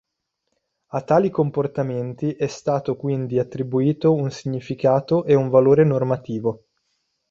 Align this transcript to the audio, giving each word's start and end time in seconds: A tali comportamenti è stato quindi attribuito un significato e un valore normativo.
A 0.93 1.01
tali 1.03 1.29
comportamenti 1.29 2.33
è 2.33 2.47
stato 2.47 2.95
quindi 2.95 3.37
attribuito 3.37 4.15
un 4.15 4.31
significato 4.31 5.25
e 5.25 5.35
un 5.35 5.49
valore 5.49 5.83
normativo. 5.85 6.63